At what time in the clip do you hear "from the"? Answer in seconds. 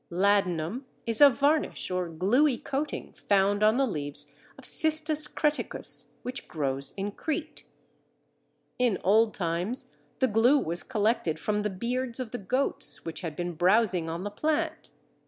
11.37-11.69